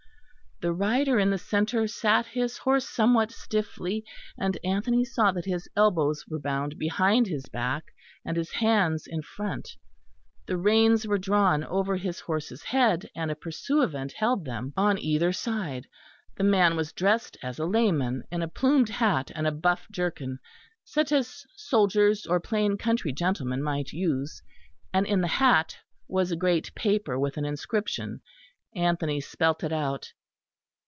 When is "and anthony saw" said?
4.37-5.31